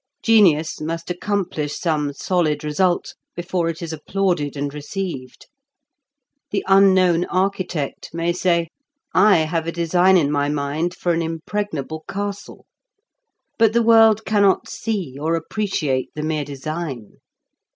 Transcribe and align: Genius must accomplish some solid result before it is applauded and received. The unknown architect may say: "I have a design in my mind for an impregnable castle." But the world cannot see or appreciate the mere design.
Genius 0.23 0.81
must 0.81 1.11
accomplish 1.11 1.77
some 1.77 2.11
solid 2.11 2.63
result 2.63 3.13
before 3.35 3.69
it 3.69 3.83
is 3.83 3.93
applauded 3.93 4.57
and 4.57 4.73
received. 4.73 5.45
The 6.49 6.65
unknown 6.67 7.25
architect 7.25 8.09
may 8.11 8.33
say: 8.33 8.69
"I 9.13 9.37
have 9.41 9.67
a 9.67 9.71
design 9.71 10.17
in 10.17 10.31
my 10.31 10.49
mind 10.49 10.95
for 10.95 11.13
an 11.13 11.21
impregnable 11.21 12.03
castle." 12.09 12.65
But 13.59 13.73
the 13.73 13.83
world 13.83 14.25
cannot 14.25 14.67
see 14.67 15.17
or 15.19 15.35
appreciate 15.35 16.09
the 16.15 16.23
mere 16.23 16.45
design. 16.45 17.17